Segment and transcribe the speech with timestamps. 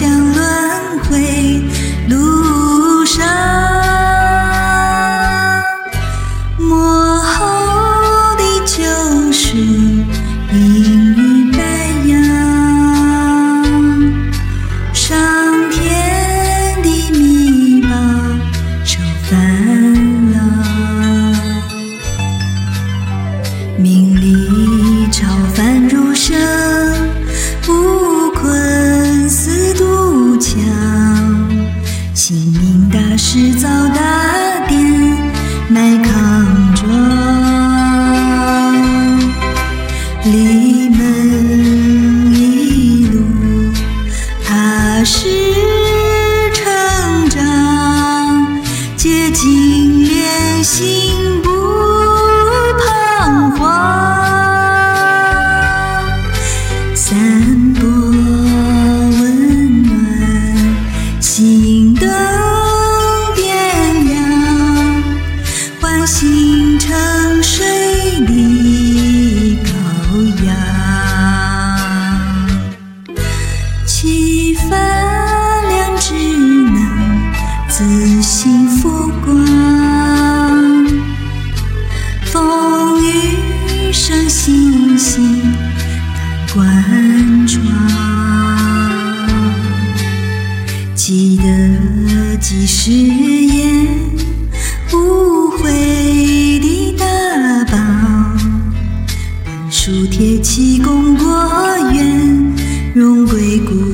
[0.00, 2.39] 像轮回。
[77.80, 80.86] 自信、福光、
[82.26, 85.40] 风雨、上星星，
[86.46, 87.64] 当关窗，
[90.94, 93.88] 记得几世言，
[94.92, 97.78] 无悔的大宝。
[99.42, 101.26] 本书贴起功过，
[101.94, 102.54] 缘
[102.94, 103.89] 荣归故。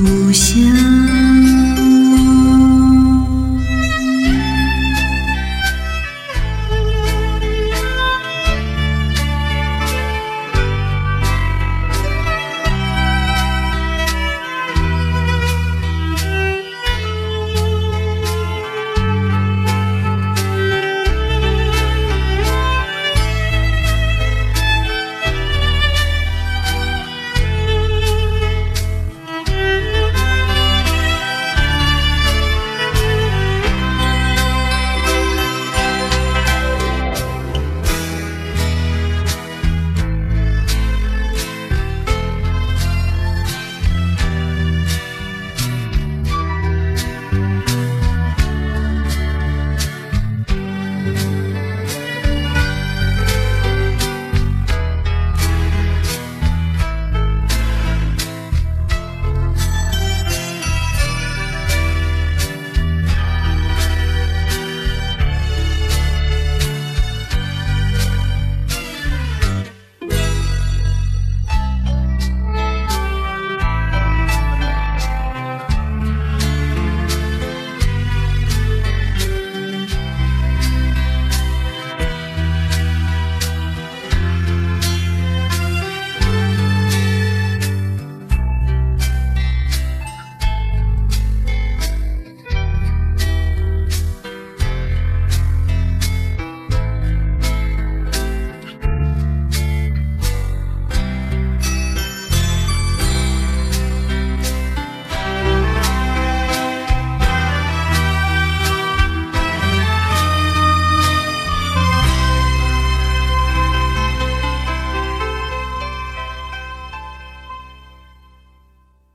[51.17, 51.46] you.